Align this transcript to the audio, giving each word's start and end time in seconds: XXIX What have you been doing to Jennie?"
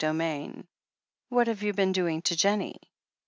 XXIX 0.01 0.65
What 1.29 1.45
have 1.45 1.61
you 1.61 1.73
been 1.73 1.91
doing 1.91 2.23
to 2.23 2.35
Jennie?" 2.35 2.81